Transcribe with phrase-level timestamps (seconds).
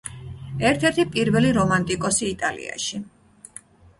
[0.69, 3.03] ერთ-ერთი პირველი რომანტიკოსი იტალიაში.